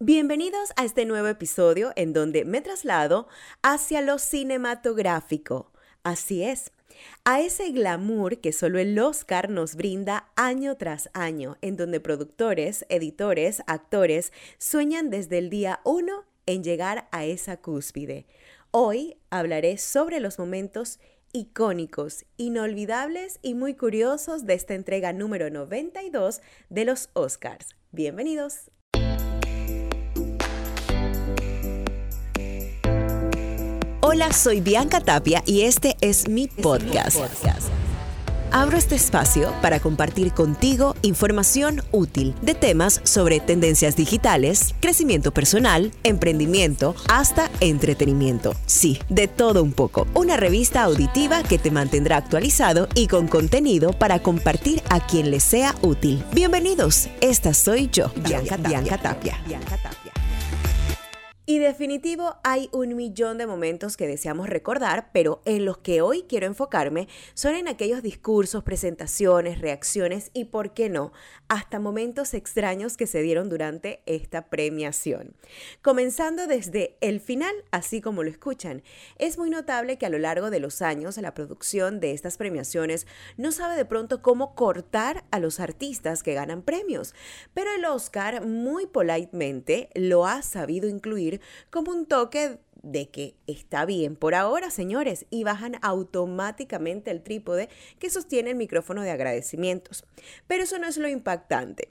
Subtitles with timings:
[0.00, 3.26] Bienvenidos a este nuevo episodio en donde me traslado
[3.62, 5.72] hacia lo cinematográfico.
[6.04, 6.70] Así es,
[7.24, 12.86] a ese glamour que solo el Oscar nos brinda año tras año, en donde productores,
[12.88, 18.26] editores, actores sueñan desde el día uno en llegar a esa cúspide.
[18.70, 21.00] Hoy hablaré sobre los momentos
[21.32, 26.40] icónicos, inolvidables y muy curiosos de esta entrega número 92
[26.70, 27.74] de los Oscars.
[27.90, 28.70] Bienvenidos.
[34.00, 37.18] Hola, soy Bianca Tapia y este es mi podcast.
[38.52, 45.90] Abro este espacio para compartir contigo información útil de temas sobre tendencias digitales, crecimiento personal,
[46.04, 48.54] emprendimiento, hasta entretenimiento.
[48.66, 50.06] Sí, de todo un poco.
[50.14, 55.40] Una revista auditiva que te mantendrá actualizado y con contenido para compartir a quien le
[55.40, 56.24] sea útil.
[56.32, 58.80] Bienvenidos, esta soy yo, Bianca Tapia.
[58.80, 60.07] Bianca Tapia.
[61.50, 66.26] Y definitivo hay un millón de momentos que deseamos recordar, pero en los que hoy
[66.28, 71.10] quiero enfocarme son en aquellos discursos, presentaciones, reacciones y, por qué no,
[71.48, 75.36] hasta momentos extraños que se dieron durante esta premiación.
[75.80, 78.82] Comenzando desde el final, así como lo escuchan,
[79.16, 83.06] es muy notable que a lo largo de los años la producción de estas premiaciones
[83.38, 87.14] no sabe de pronto cómo cortar a los artistas que ganan premios,
[87.54, 91.37] pero el Oscar muy politemente lo ha sabido incluir
[91.70, 97.68] como un toque de que está bien por ahora, señores, y bajan automáticamente el trípode
[97.98, 100.04] que sostiene el micrófono de agradecimientos.
[100.46, 101.88] Pero eso no es lo impactante.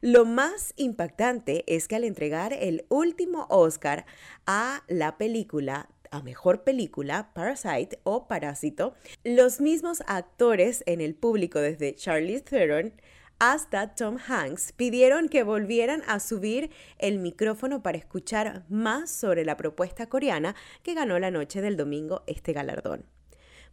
[0.00, 4.06] Lo más impactante es que al entregar el último Oscar
[4.46, 11.60] a la película a mejor película, Parasite o Parásito, los mismos actores en el público
[11.60, 12.92] desde Charlie Theron
[13.40, 19.56] hasta Tom Hanks pidieron que volvieran a subir el micrófono para escuchar más sobre la
[19.56, 23.06] propuesta coreana que ganó la noche del domingo este galardón.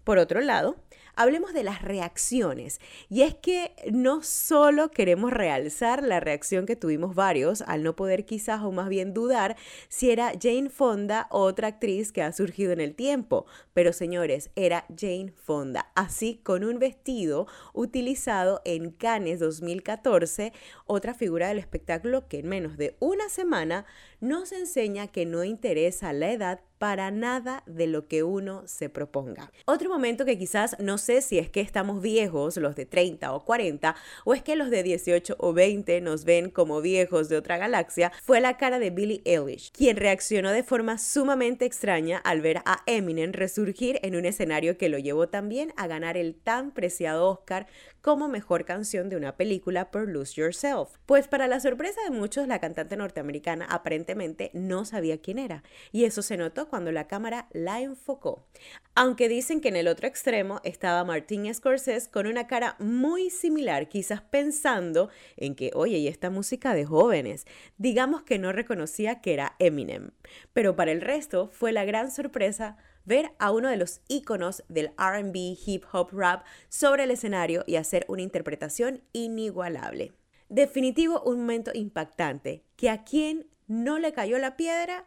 [0.06, 0.78] Por otro lado,
[1.18, 2.80] hablemos de las reacciones.
[3.10, 8.26] Y es que no solo queremos realzar la reacción que tuvimos varios al no poder
[8.26, 9.58] quizás o más bien dudar
[9.90, 13.46] si era Jane Fonda otra actriz que ha surgido en el tiempo.
[13.74, 20.54] Pero señores, era Jane Fonda, así con un vestido utilizado en Cannes 2014,
[20.86, 23.86] otra figura del espectáculo que en menos de una semana
[24.20, 29.52] nos enseña que no interesa la edad para nada de lo que uno se proponga.
[29.66, 33.44] Otro momento que quizás no sé si es que estamos viejos, los de 30 o
[33.44, 33.96] 40,
[34.26, 38.12] o es que los de 18 o 20 nos ven como viejos de otra galaxia,
[38.24, 42.84] fue la cara de Billie Eilish, quien reaccionó de forma sumamente extraña al ver a
[42.86, 47.68] Eminem resurgir en un escenario que lo llevó también a ganar el tan preciado Oscar
[48.02, 50.92] como mejor canción de una película por Lose Yourself.
[51.06, 56.06] Pues para la sorpresa de muchos, la cantante norteamericana aparentemente no sabía quién era, y
[56.06, 58.46] eso se notó cuando la cámara la enfocó.
[58.96, 63.90] Aunque dicen que en el otro extremo estaba Martin Scorsese con una cara muy similar,
[63.90, 67.46] quizás pensando en que, oye, y esta música de jóvenes,
[67.78, 70.12] digamos que no reconocía que era Eminem.
[70.54, 72.78] Pero para el resto fue la gran sorpresa
[73.08, 77.78] ver a uno de los íconos del RB, hip hop, rap sobre el escenario y
[77.78, 80.14] hacer una interpretación inigualable.
[80.50, 85.06] Definitivo, un momento impactante, que a quien no le cayó la piedra,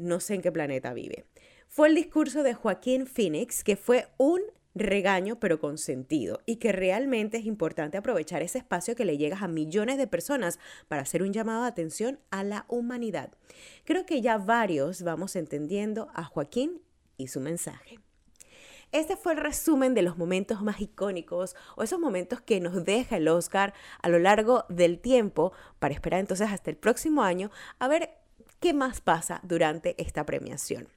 [0.00, 1.24] no sé en qué planeta vive.
[1.68, 4.40] Fue el discurso de Joaquín Phoenix, que fue un
[4.74, 9.38] regaño pero con sentido y que realmente es importante aprovechar ese espacio que le llega
[9.38, 13.32] a millones de personas para hacer un llamado de atención a la humanidad.
[13.84, 16.80] Creo que ya varios vamos entendiendo a Joaquín
[17.16, 17.98] y su mensaje.
[18.92, 23.18] Este fue el resumen de los momentos más icónicos o esos momentos que nos deja
[23.18, 23.72] el Oscar
[24.02, 28.10] a lo largo del tiempo para esperar entonces hasta el próximo año a ver
[28.60, 30.88] qué más pasa durante esta premiación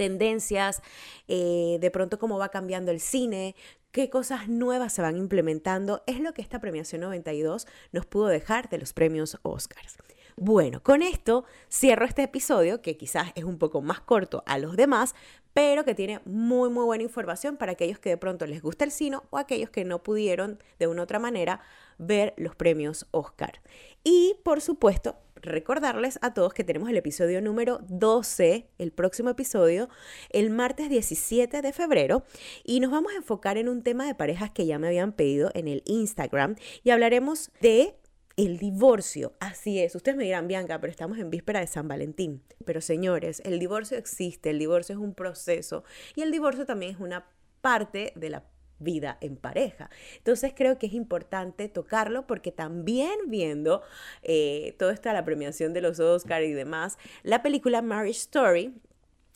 [0.00, 0.80] tendencias,
[1.28, 3.54] eh, de pronto cómo va cambiando el cine,
[3.92, 8.70] qué cosas nuevas se van implementando, es lo que esta premiación 92 nos pudo dejar
[8.70, 9.98] de los premios Oscars.
[10.42, 14.74] Bueno, con esto cierro este episodio que quizás es un poco más corto a los
[14.74, 15.14] demás,
[15.52, 18.90] pero que tiene muy muy buena información para aquellos que de pronto les gusta el
[18.90, 21.60] cine o aquellos que no pudieron de una u otra manera
[21.98, 23.60] ver los premios Oscar.
[24.02, 29.90] Y por supuesto, recordarles a todos que tenemos el episodio número 12, el próximo episodio,
[30.30, 32.24] el martes 17 de febrero,
[32.64, 35.50] y nos vamos a enfocar en un tema de parejas que ya me habían pedido
[35.52, 37.99] en el Instagram y hablaremos de
[38.44, 39.94] el divorcio, así es.
[39.94, 42.42] Ustedes me dirán, Bianca, pero estamos en víspera de San Valentín.
[42.64, 45.84] Pero señores, el divorcio existe, el divorcio es un proceso
[46.14, 47.26] y el divorcio también es una
[47.60, 48.44] parte de la
[48.78, 49.90] vida en pareja.
[50.16, 53.82] Entonces creo que es importante tocarlo porque también viendo
[54.22, 58.72] eh, todo esto, la premiación de los Oscars y demás, la película Marriage Story,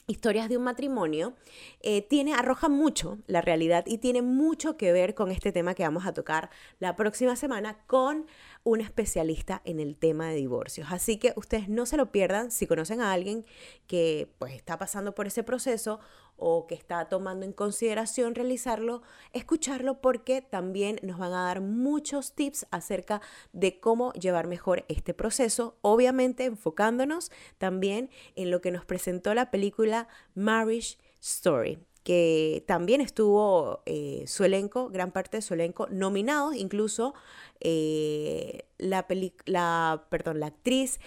[0.07, 1.33] Historias de un matrimonio,
[1.81, 5.83] eh, tiene, arroja mucho la realidad y tiene mucho que ver con este tema que
[5.83, 8.27] vamos a tocar la próxima semana con
[8.65, 10.89] un especialista en el tema de divorcios.
[10.91, 13.45] Así que ustedes no se lo pierdan si conocen a alguien
[13.87, 16.01] que pues está pasando por ese proceso
[16.37, 19.03] o que está tomando en consideración realizarlo,
[19.33, 23.21] escucharlo porque también nos van a dar muchos tips acerca
[23.53, 29.51] de cómo llevar mejor este proceso, obviamente enfocándonos también en lo que nos presentó la
[29.51, 36.55] película Marriage Story que también estuvo eh, su elenco, gran parte de su elenco, nominados,
[36.55, 37.15] incluso
[37.61, 39.07] eh, la,
[39.47, 41.01] la, perdón, la actriz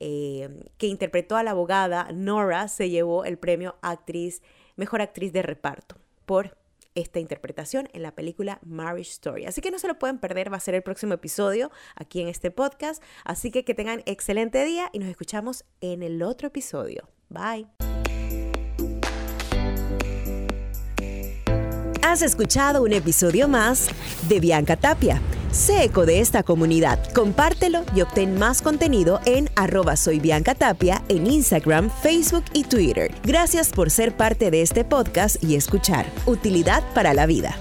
[0.00, 0.48] eh,
[0.78, 4.42] que interpretó a la abogada Nora se llevó el premio actriz,
[4.76, 6.56] mejor actriz de reparto por
[6.94, 9.44] esta interpretación en la película Marriage Story.
[9.44, 12.28] Así que no se lo pueden perder, va a ser el próximo episodio aquí en
[12.28, 13.02] este podcast.
[13.24, 17.08] Así que que tengan excelente día y nos escuchamos en el otro episodio.
[17.28, 17.77] Bye.
[22.08, 23.88] Has escuchado un episodio más
[24.30, 25.20] de Bianca Tapia.
[25.50, 29.92] Sé eco de esta comunidad, compártelo y obtén más contenido en arroba
[30.58, 33.14] Tapia en Instagram, Facebook y Twitter.
[33.24, 36.06] Gracias por ser parte de este podcast y escuchar.
[36.24, 37.54] Utilidad para la vida.